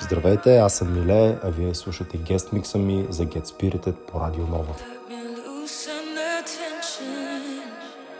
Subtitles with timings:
[0.00, 4.46] Здравейте, аз съм Миле, а вие слушате гест микса ми за Get Spirited по Радио
[4.46, 4.74] Нова.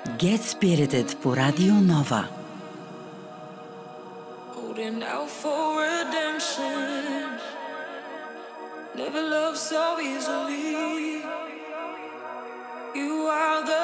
[0.09, 2.29] Get Spirited по Радио Нова.
[8.97, 11.23] Never love so easily.
[13.01, 13.84] You are the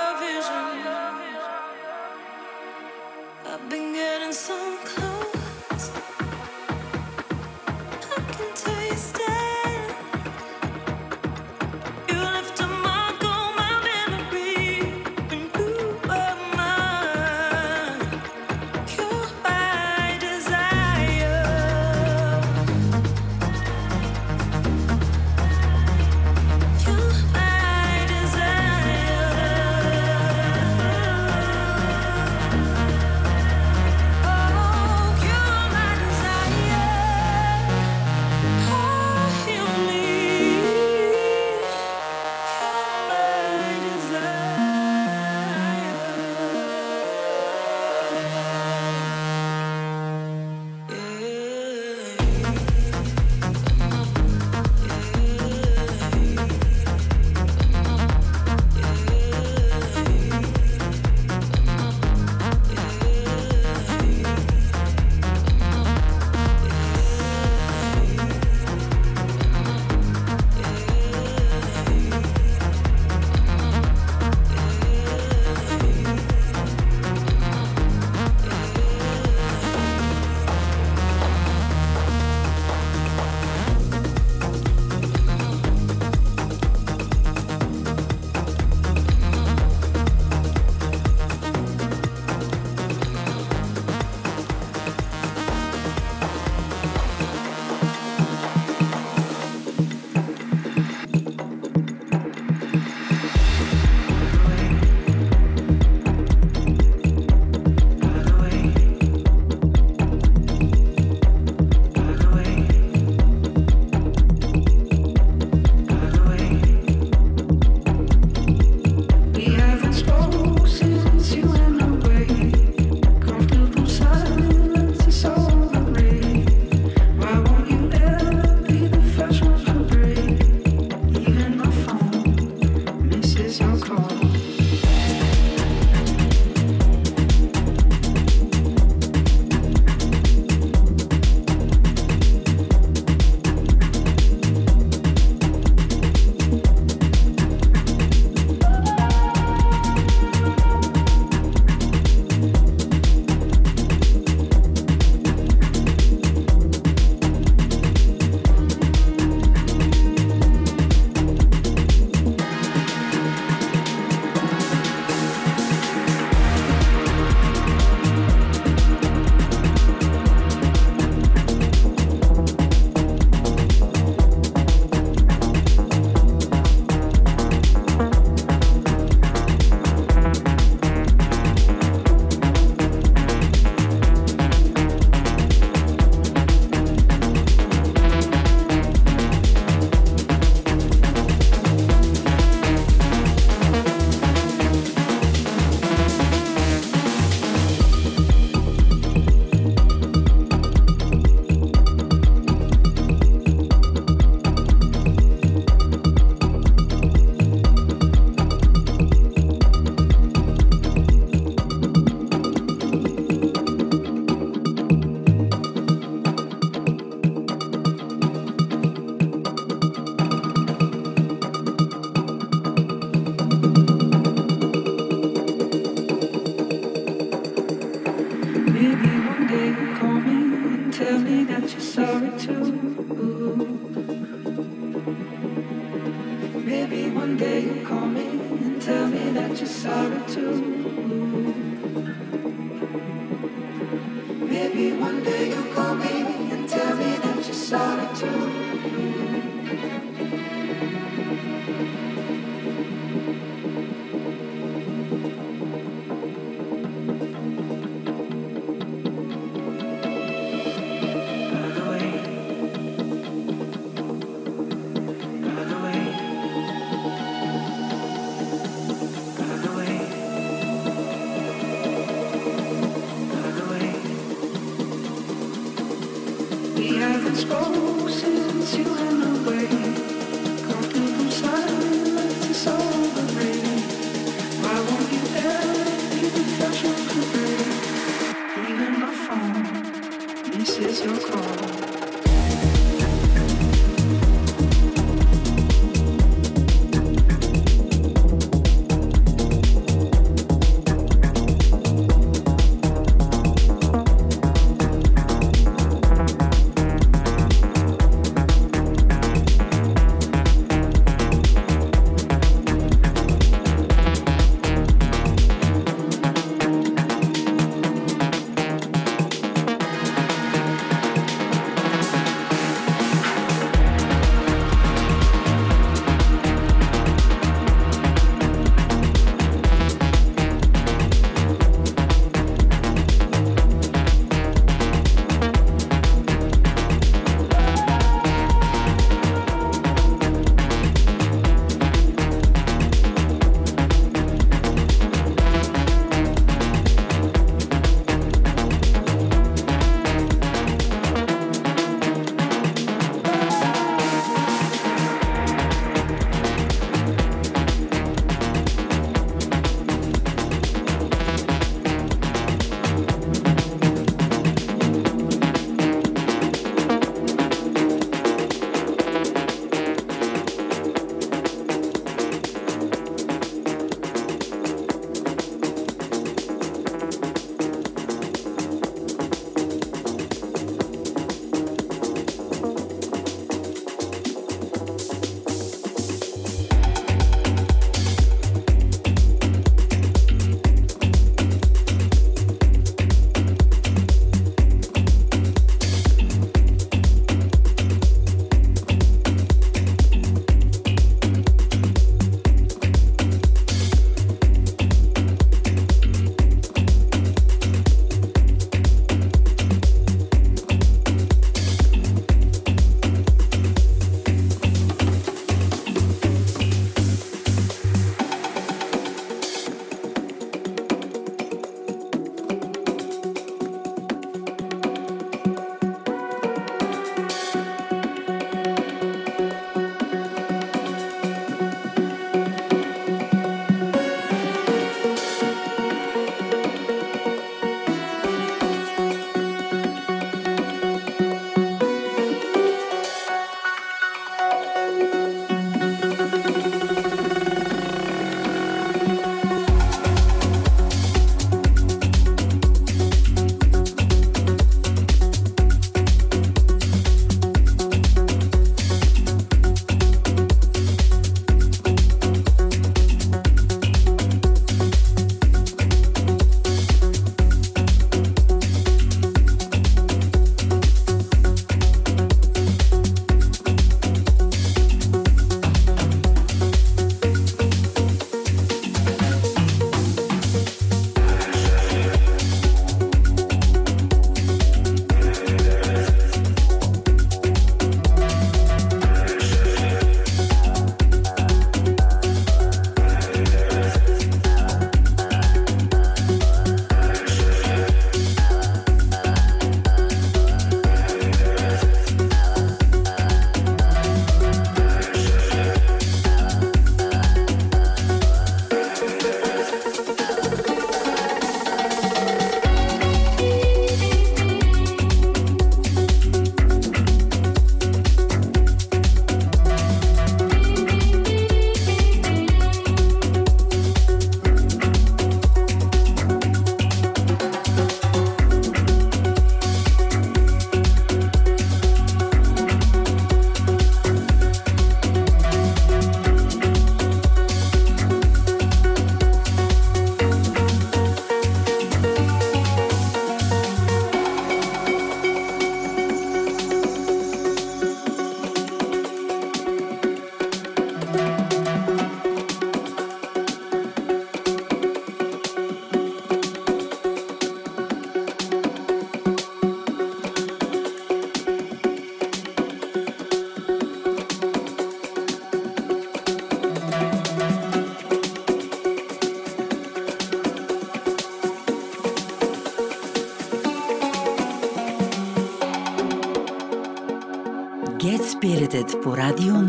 [578.90, 579.59] Spirited по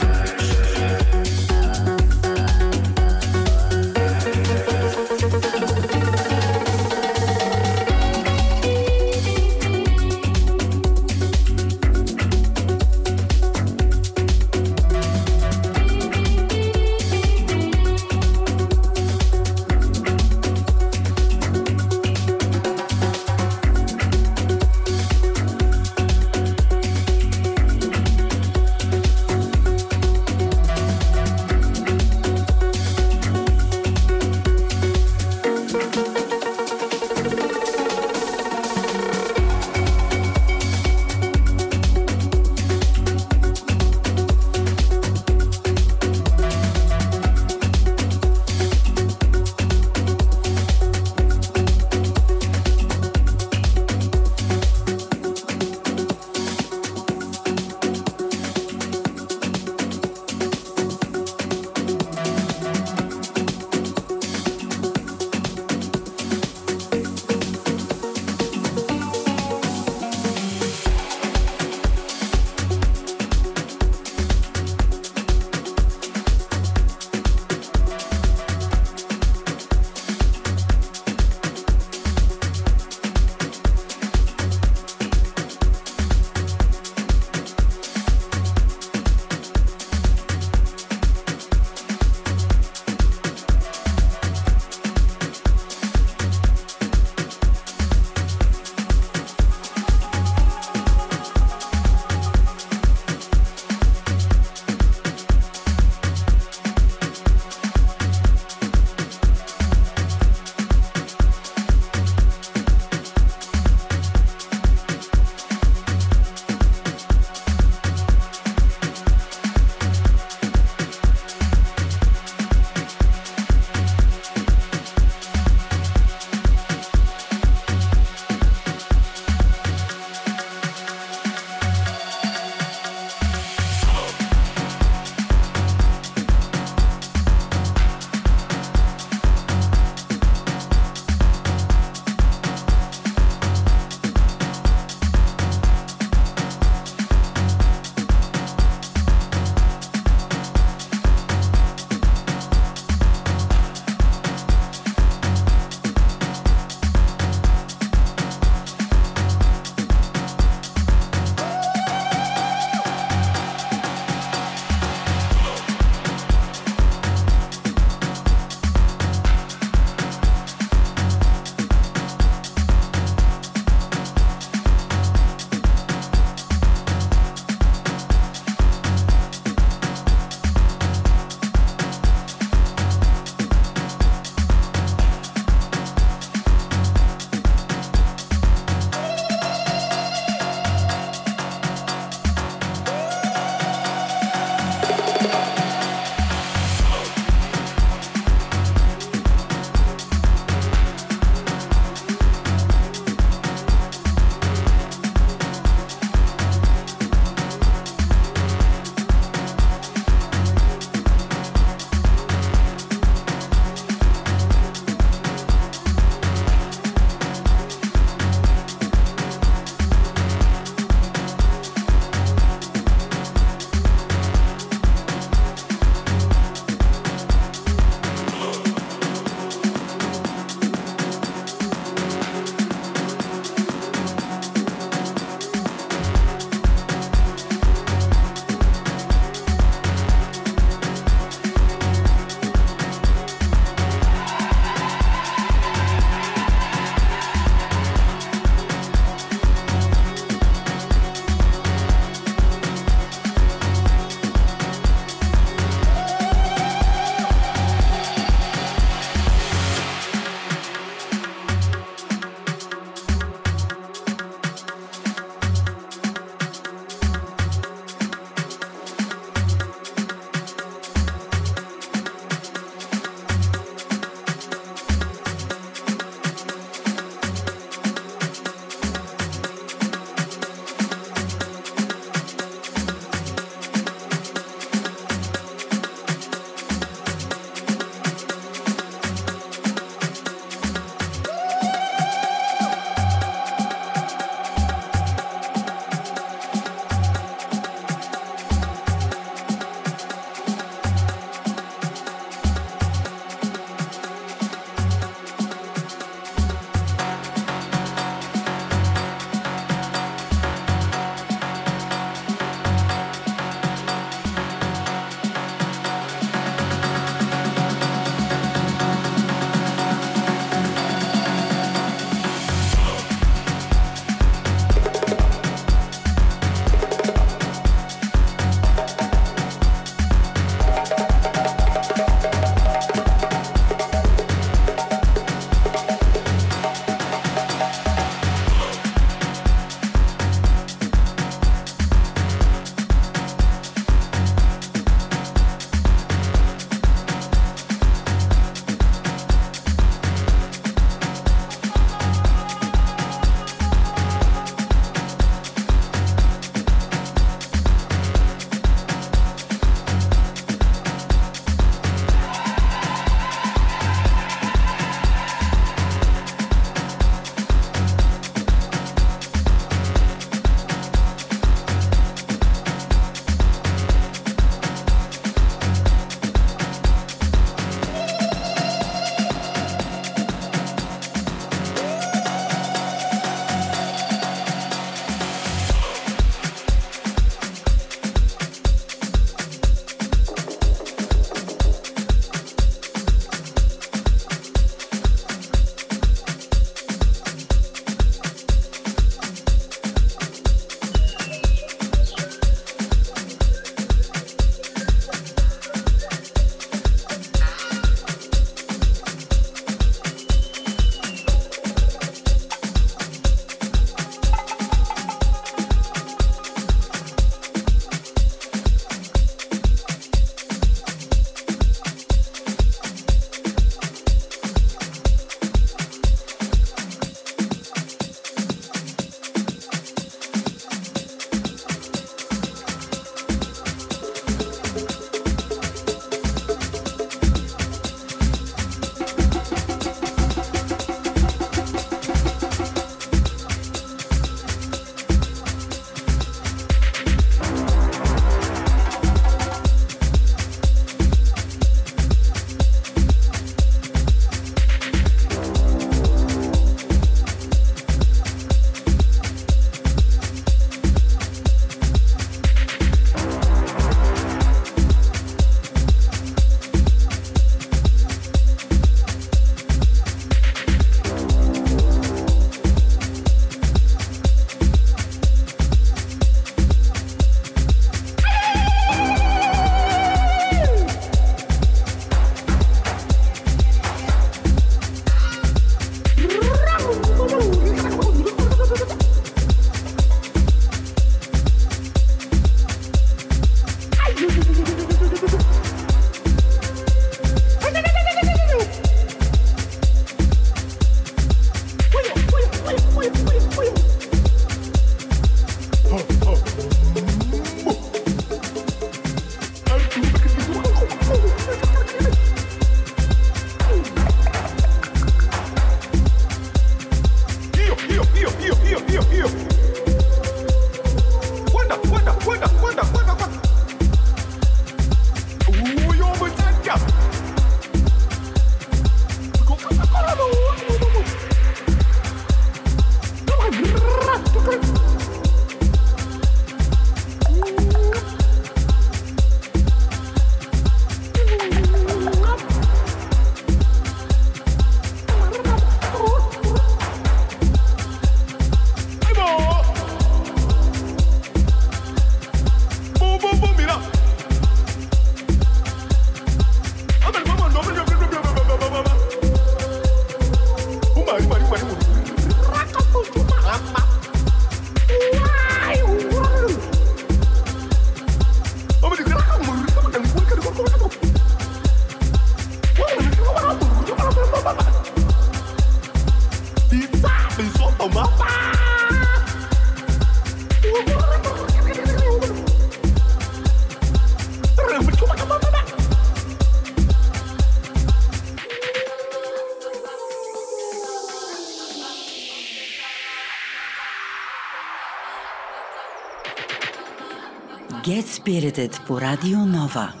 [597.83, 600.00] Get Spirited по Радио Нова.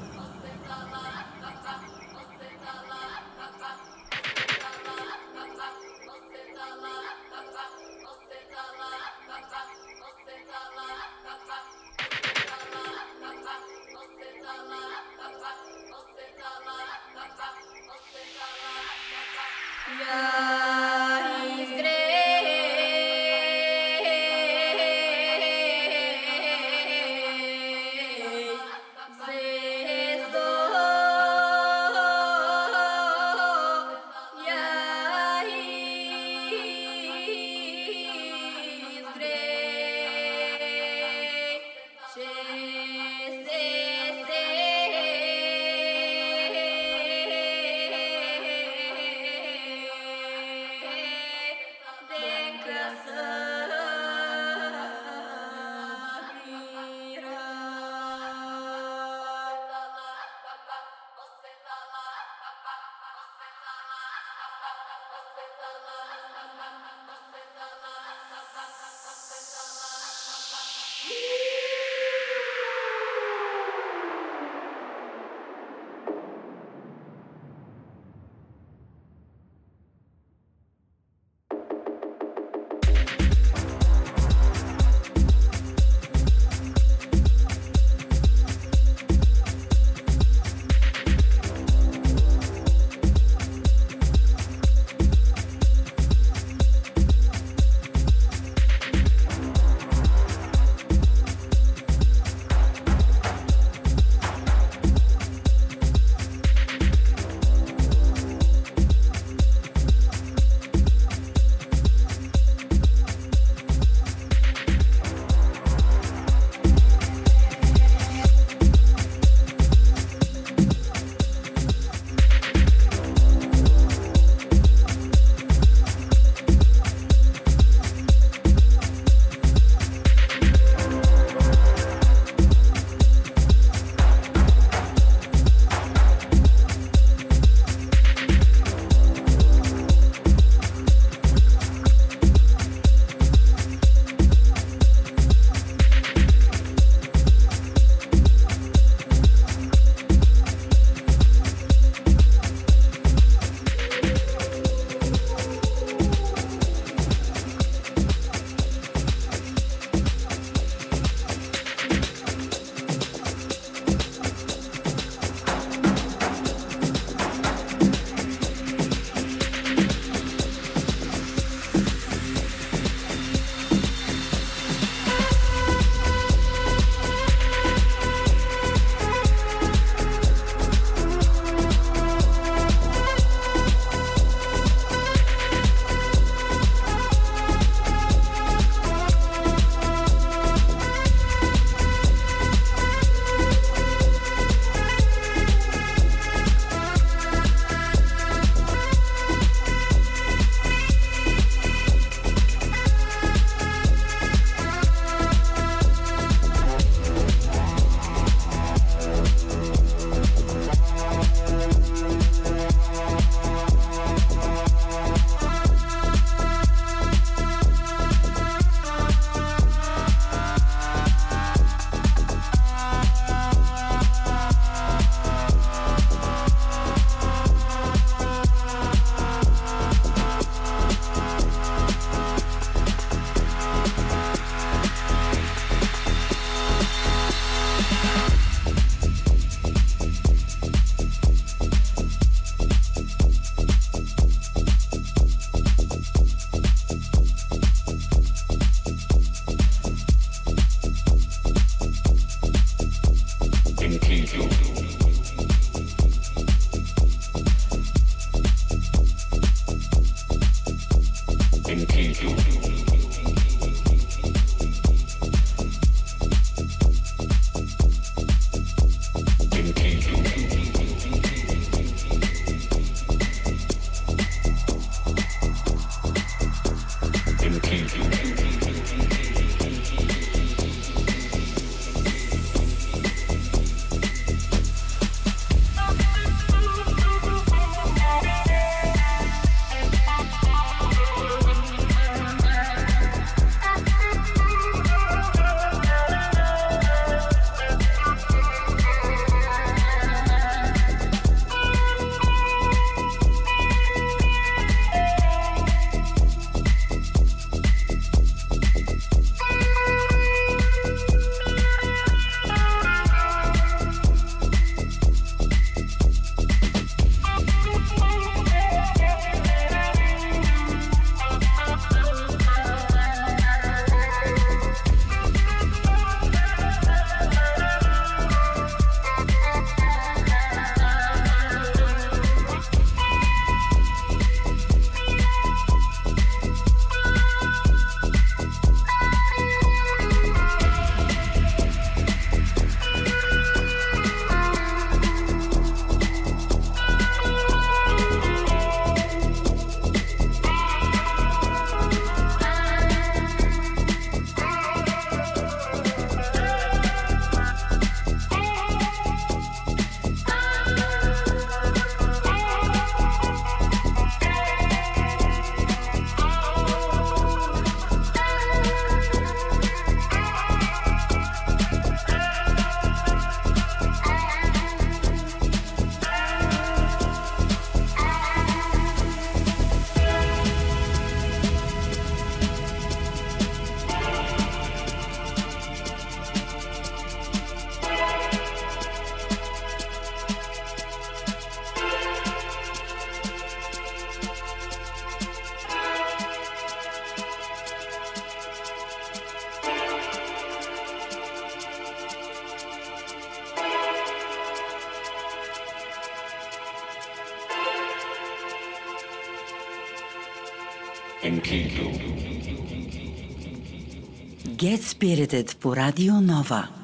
[415.01, 416.80] Spirited по Радио Нова.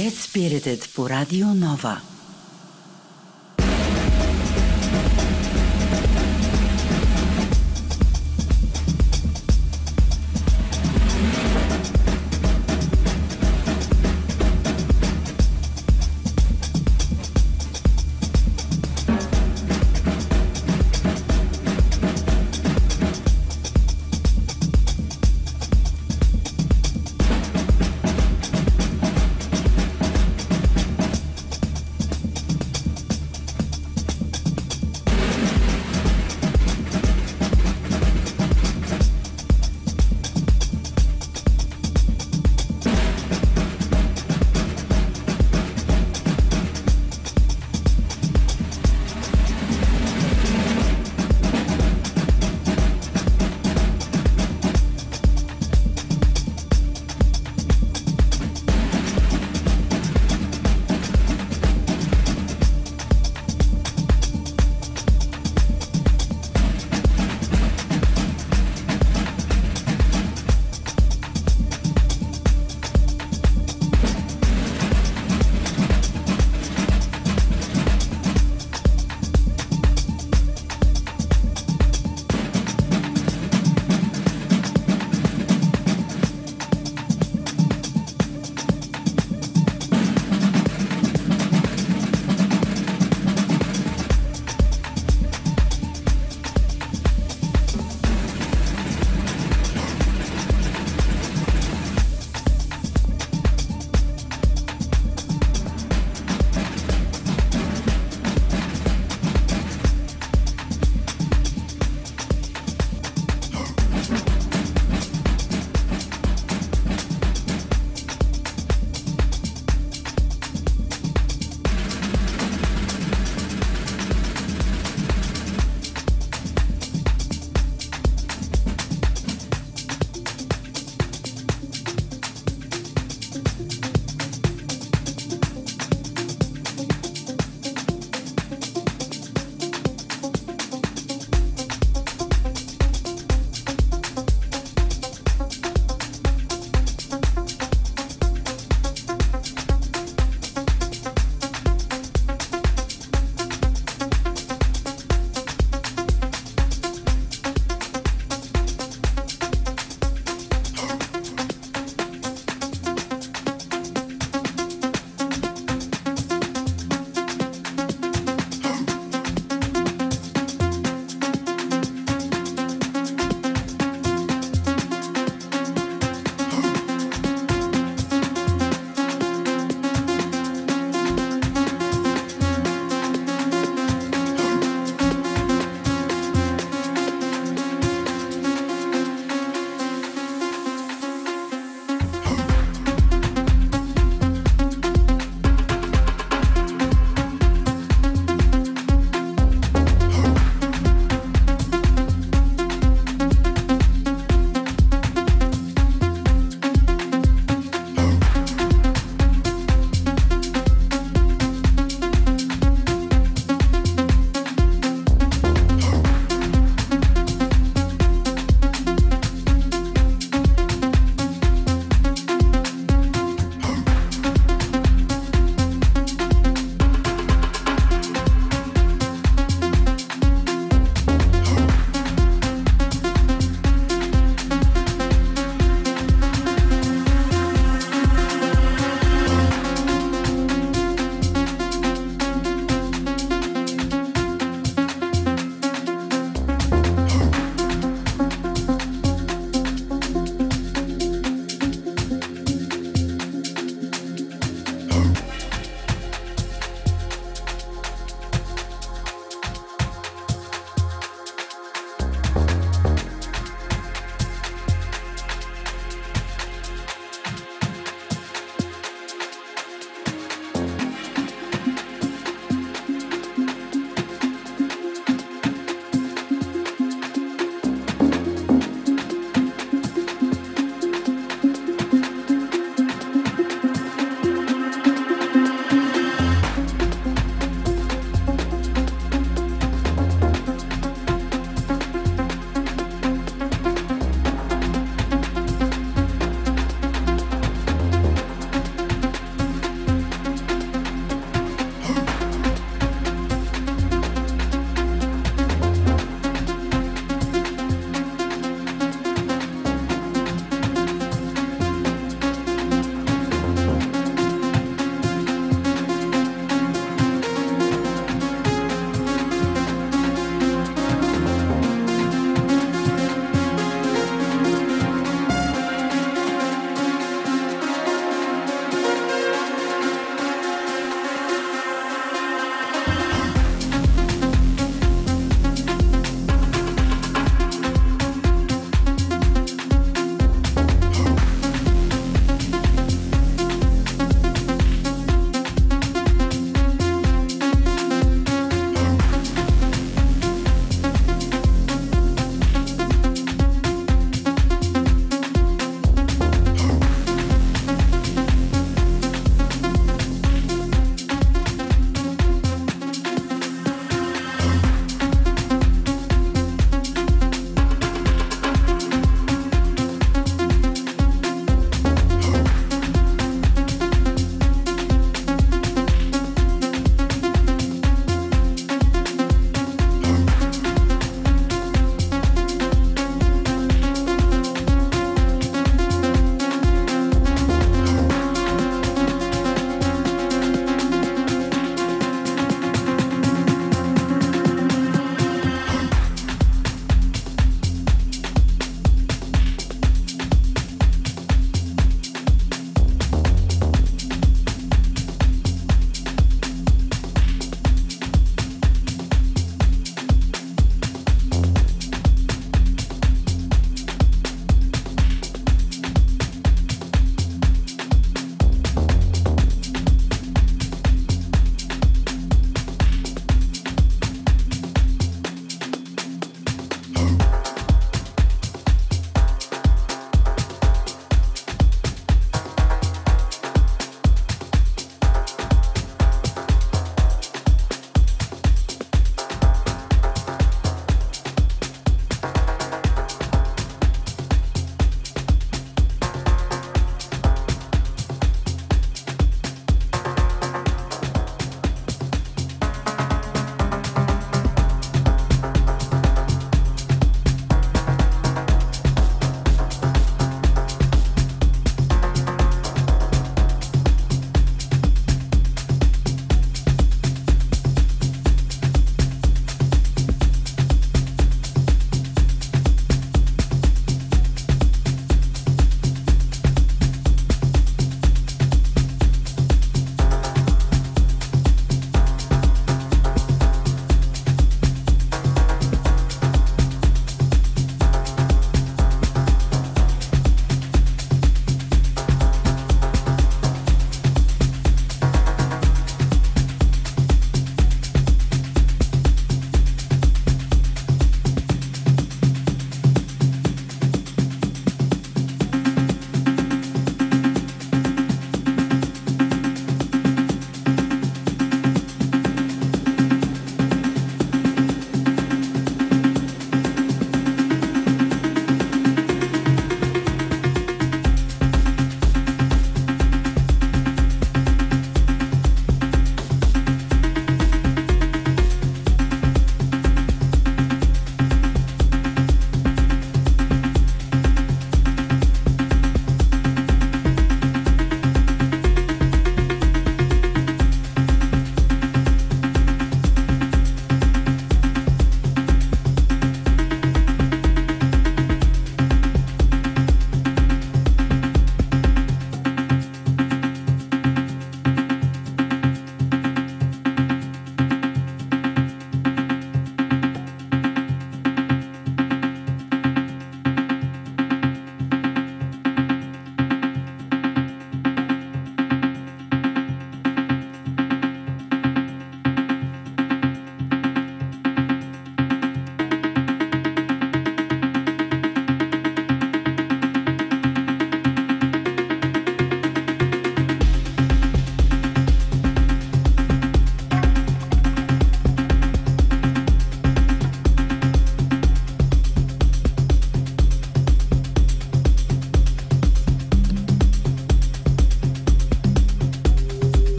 [0.00, 2.09] Get Spirited по Радио Нова.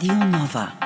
[0.00, 0.77] Spirited по